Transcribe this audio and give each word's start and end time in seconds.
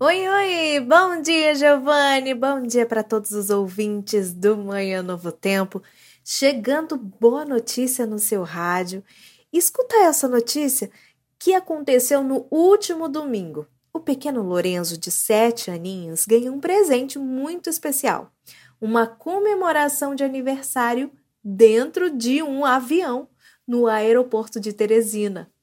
Oi, 0.00 0.28
oi! 0.28 0.80
Bom 0.80 1.22
dia, 1.22 1.54
Giovanni! 1.54 2.34
Bom 2.34 2.62
dia 2.62 2.84
para 2.84 3.04
todos 3.04 3.30
os 3.30 3.48
ouvintes 3.48 4.34
do 4.34 4.56
Manhã 4.56 5.04
Novo 5.04 5.30
Tempo. 5.30 5.80
Chegando 6.24 6.96
boa 6.96 7.44
notícia 7.44 8.04
no 8.04 8.18
seu 8.18 8.42
rádio. 8.42 9.04
Escuta 9.52 9.94
essa 9.98 10.26
notícia 10.26 10.90
que 11.38 11.54
aconteceu 11.54 12.24
no 12.24 12.44
último 12.50 13.08
domingo. 13.08 13.68
O 13.92 14.00
pequeno 14.00 14.42
Lorenzo, 14.42 14.98
de 14.98 15.12
sete 15.12 15.70
aninhos, 15.70 16.26
ganhou 16.26 16.56
um 16.56 16.60
presente 16.60 17.16
muito 17.16 17.70
especial: 17.70 18.32
uma 18.80 19.06
comemoração 19.06 20.16
de 20.16 20.24
aniversário 20.24 21.12
dentro 21.42 22.10
de 22.10 22.42
um 22.42 22.64
avião 22.64 23.28
no 23.64 23.86
aeroporto 23.86 24.58
de 24.58 24.72
Teresina. 24.72 25.53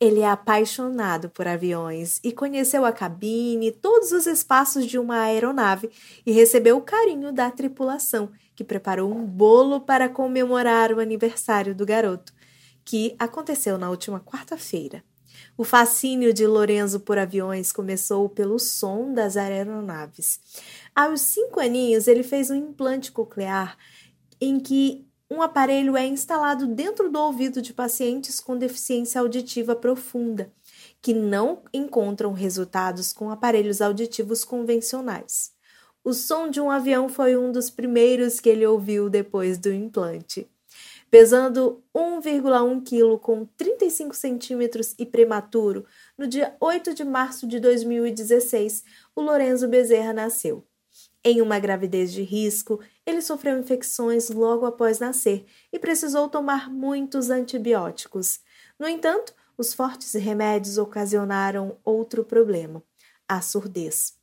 Ele 0.00 0.20
é 0.20 0.28
apaixonado 0.28 1.28
por 1.30 1.46
aviões 1.46 2.20
e 2.22 2.32
conheceu 2.32 2.84
a 2.84 2.92
cabine, 2.92 3.72
todos 3.72 4.12
os 4.12 4.26
espaços 4.26 4.86
de 4.86 4.98
uma 4.98 5.20
aeronave 5.20 5.90
e 6.24 6.32
recebeu 6.32 6.76
o 6.76 6.82
carinho 6.82 7.32
da 7.32 7.50
tripulação, 7.50 8.30
que 8.54 8.64
preparou 8.64 9.12
um 9.12 9.24
bolo 9.24 9.80
para 9.80 10.08
comemorar 10.08 10.92
o 10.92 11.00
aniversário 11.00 11.74
do 11.74 11.86
garoto, 11.86 12.32
que 12.84 13.14
aconteceu 13.18 13.78
na 13.78 13.90
última 13.90 14.20
quarta-feira. 14.20 15.02
O 15.56 15.64
fascínio 15.64 16.32
de 16.32 16.46
Lorenzo 16.46 17.00
por 17.00 17.18
aviões 17.18 17.72
começou 17.72 18.28
pelo 18.28 18.58
som 18.58 19.12
das 19.12 19.36
aeronaves. 19.36 20.40
Aos 20.94 21.20
cinco 21.20 21.60
aninhos, 21.60 22.06
ele 22.06 22.22
fez 22.22 22.50
um 22.50 22.54
implante 22.54 23.10
coclear 23.10 23.76
em 24.40 24.60
que 24.60 25.07
um 25.30 25.42
aparelho 25.42 25.96
é 25.96 26.06
instalado 26.06 26.66
dentro 26.66 27.10
do 27.10 27.18
ouvido 27.18 27.60
de 27.60 27.74
pacientes 27.74 28.40
com 28.40 28.56
deficiência 28.56 29.20
auditiva 29.20 29.76
profunda, 29.76 30.50
que 31.02 31.12
não 31.12 31.62
encontram 31.72 32.32
resultados 32.32 33.12
com 33.12 33.30
aparelhos 33.30 33.82
auditivos 33.82 34.44
convencionais. 34.44 35.52
O 36.02 36.14
som 36.14 36.48
de 36.48 36.60
um 36.60 36.70
avião 36.70 37.08
foi 37.08 37.36
um 37.36 37.52
dos 37.52 37.68
primeiros 37.68 38.40
que 38.40 38.48
ele 38.48 38.66
ouviu 38.66 39.10
depois 39.10 39.58
do 39.58 39.70
implante. 39.70 40.48
Pesando 41.10 41.82
1,1 41.94 42.82
kg 42.84 43.18
com 43.18 43.46
35 43.56 44.14
centímetros 44.14 44.94
e 44.98 45.06
prematuro, 45.06 45.86
no 46.18 46.26
dia 46.26 46.54
8 46.60 46.92
de 46.92 47.02
março 47.02 47.46
de 47.46 47.58
2016, 47.58 48.84
o 49.16 49.22
Lorenzo 49.22 49.66
Bezerra 49.68 50.12
nasceu. 50.12 50.67
Em 51.30 51.42
uma 51.42 51.58
gravidez 51.58 52.10
de 52.10 52.22
risco, 52.22 52.80
ele 53.04 53.20
sofreu 53.20 53.58
infecções 53.58 54.30
logo 54.30 54.64
após 54.64 54.98
nascer 54.98 55.44
e 55.70 55.78
precisou 55.78 56.26
tomar 56.26 56.70
muitos 56.70 57.28
antibióticos. 57.28 58.40
No 58.78 58.88
entanto, 58.88 59.34
os 59.54 59.74
fortes 59.74 60.14
remédios 60.14 60.78
ocasionaram 60.78 61.76
outro 61.84 62.24
problema: 62.24 62.82
a 63.28 63.42
surdez. 63.42 64.16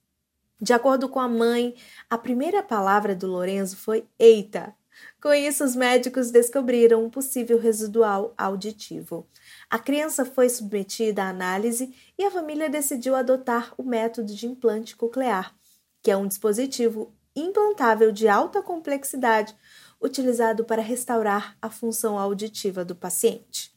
De 0.59 0.73
acordo 0.73 1.07
com 1.07 1.19
a 1.19 1.27
mãe, 1.27 1.75
a 2.09 2.17
primeira 2.17 2.63
palavra 2.63 3.15
do 3.15 3.27
Lorenzo 3.27 3.77
foi 3.77 4.07
eita. 4.17 4.73
Com 5.21 5.31
isso, 5.31 5.63
os 5.63 5.75
médicos 5.75 6.31
descobriram 6.31 7.05
um 7.05 7.09
possível 7.11 7.59
residual 7.59 8.33
auditivo. 8.35 9.27
A 9.69 9.77
criança 9.77 10.25
foi 10.25 10.49
submetida 10.49 11.21
à 11.25 11.29
análise 11.29 11.93
e 12.17 12.25
a 12.25 12.31
família 12.31 12.67
decidiu 12.67 13.13
adotar 13.13 13.75
o 13.77 13.83
método 13.83 14.33
de 14.33 14.47
implante 14.47 14.95
coclear 14.95 15.55
que 16.05 16.11
é 16.11 16.15
um 16.15 16.27
dispositivo 16.27 17.11
implantável 17.35 18.11
de 18.11 18.27
alta 18.27 18.61
complexidade 18.61 19.55
utilizado 19.99 20.63
para 20.63 20.79
restaurar 20.79 21.57
a 21.59 21.67
função 21.67 22.19
auditiva 22.19 22.85
do 22.85 22.93
paciente. 22.95 23.73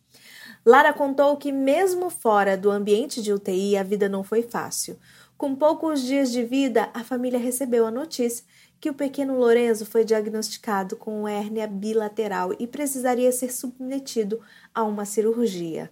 Lara 0.62 0.92
contou 0.92 1.38
que, 1.38 1.50
mesmo 1.50 2.10
fora 2.10 2.54
do 2.54 2.70
ambiente 2.70 3.22
de 3.22 3.32
UTI, 3.32 3.78
a 3.78 3.82
vida 3.82 4.10
não 4.10 4.22
foi 4.22 4.42
fácil. 4.42 4.98
Com 5.38 5.56
poucos 5.56 6.02
dias 6.02 6.30
de 6.30 6.44
vida, 6.44 6.90
a 6.92 7.02
família 7.02 7.38
recebeu 7.38 7.86
a 7.86 7.90
notícia 7.90 8.44
que 8.78 8.90
o 8.90 8.94
pequeno 8.94 9.38
Lorenzo 9.38 9.86
foi 9.86 10.04
diagnosticado 10.04 10.96
com 10.96 11.26
hérnia 11.26 11.66
bilateral 11.66 12.54
e 12.58 12.66
precisaria 12.66 13.32
ser 13.32 13.50
submetido 13.50 14.38
a 14.74 14.84
uma 14.84 15.06
cirurgia. 15.06 15.90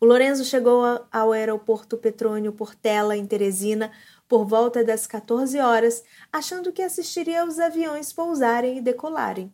O 0.00 0.06
Lorenzo 0.06 0.44
chegou 0.44 0.82
ao 1.10 1.32
aeroporto 1.32 1.98
Petrônio 1.98 2.52
Portela, 2.52 3.16
em 3.16 3.26
Teresina, 3.26 3.90
por 4.28 4.44
volta 4.44 4.84
das 4.84 5.08
14 5.08 5.58
horas, 5.58 6.04
achando 6.32 6.72
que 6.72 6.82
assistiria 6.82 7.42
aos 7.42 7.58
aviões 7.58 8.12
pousarem 8.12 8.78
e 8.78 8.80
decolarem. 8.80 9.52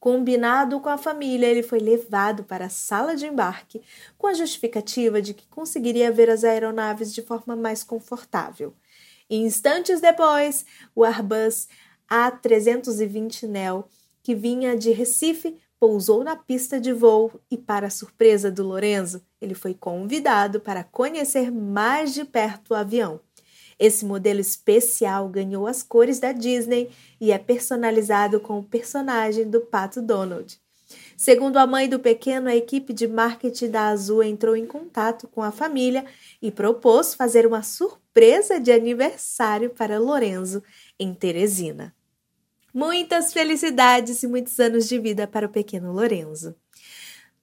Combinado 0.00 0.80
com 0.80 0.88
a 0.88 0.96
família, 0.96 1.46
ele 1.46 1.62
foi 1.62 1.78
levado 1.78 2.42
para 2.42 2.64
a 2.64 2.70
sala 2.70 3.14
de 3.14 3.26
embarque 3.26 3.82
com 4.16 4.26
a 4.26 4.34
justificativa 4.34 5.20
de 5.20 5.34
que 5.34 5.46
conseguiria 5.48 6.10
ver 6.10 6.30
as 6.30 6.42
aeronaves 6.42 7.12
de 7.12 7.20
forma 7.20 7.54
mais 7.54 7.84
confortável. 7.84 8.74
instantes 9.28 10.00
depois, 10.00 10.64
o 10.94 11.04
Airbus 11.04 11.68
A320 12.10 13.46
Neo, 13.46 13.84
que 14.22 14.34
vinha 14.34 14.76
de 14.76 14.90
Recife, 14.90 15.60
pousou 15.82 16.22
na 16.22 16.36
pista 16.36 16.78
de 16.78 16.92
voo 16.92 17.40
e, 17.50 17.58
para 17.58 17.90
surpresa 17.90 18.52
do 18.52 18.62
Lorenzo, 18.62 19.20
ele 19.40 19.52
foi 19.52 19.74
convidado 19.74 20.60
para 20.60 20.84
conhecer 20.84 21.50
mais 21.50 22.14
de 22.14 22.24
perto 22.24 22.70
o 22.70 22.76
avião. 22.76 23.18
Esse 23.80 24.04
modelo 24.04 24.38
especial 24.38 25.28
ganhou 25.28 25.66
as 25.66 25.82
cores 25.82 26.20
da 26.20 26.30
Disney 26.30 26.88
e 27.20 27.32
é 27.32 27.38
personalizado 27.38 28.38
com 28.38 28.60
o 28.60 28.62
personagem 28.62 29.50
do 29.50 29.60
Pato 29.60 30.00
Donald. 30.00 30.56
Segundo 31.16 31.56
a 31.56 31.66
mãe 31.66 31.88
do 31.88 31.98
pequeno, 31.98 32.48
a 32.48 32.54
equipe 32.54 32.92
de 32.92 33.08
marketing 33.08 33.70
da 33.70 33.88
Azul 33.88 34.22
entrou 34.22 34.54
em 34.54 34.64
contato 34.64 35.26
com 35.26 35.42
a 35.42 35.50
família 35.50 36.04
e 36.40 36.52
propôs 36.52 37.12
fazer 37.12 37.44
uma 37.44 37.64
surpresa 37.64 38.60
de 38.60 38.70
aniversário 38.70 39.70
para 39.70 39.98
Lorenzo 39.98 40.62
em 40.96 41.12
Teresina. 41.12 41.92
Muitas 42.72 43.32
felicidades 43.32 44.22
e 44.22 44.26
muitos 44.26 44.58
anos 44.58 44.88
de 44.88 44.98
vida 44.98 45.26
para 45.26 45.46
o 45.46 45.50
pequeno 45.50 45.92
Lorenzo. 45.92 46.54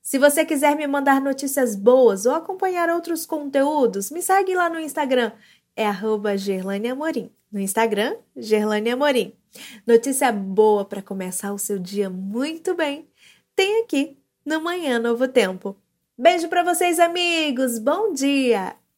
Se 0.01 0.17
você 0.17 0.44
quiser 0.44 0.75
me 0.75 0.88
mandar 0.88 1.22
notícias 1.22 1.75
boas 1.75 2.25
ou 2.25 2.34
acompanhar 2.34 2.90
outros 2.90 3.28
conteúdos, 3.28 4.09
me 4.09 4.23
segue 4.23 4.56
lá 4.56 4.68
no 4.68 4.79
Instagram, 4.79 5.31
é 5.75 5.88
Gerlane 6.35 6.89
Amorim. 6.89 7.31
No 7.51 7.59
Instagram, 7.59 8.16
Gerlane 8.35 8.89
Amorim. 8.89 9.34
Notícia 9.85 10.31
boa 10.31 10.84
para 10.84 11.01
começar 11.01 11.53
o 11.53 11.59
seu 11.59 11.79
dia 11.79 12.09
muito 12.09 12.75
bem. 12.75 13.07
Tem 13.56 13.84
aqui 13.84 14.18
no 14.45 14.62
Manhã 14.62 15.00
Novo 15.00 15.28
Tempo. 15.28 15.75
Beijo 16.18 16.50
para 16.50 16.63
vocês, 16.63 17.00
amigos. 17.00 17.79
Bom 17.79 18.13
dia! 18.13 18.88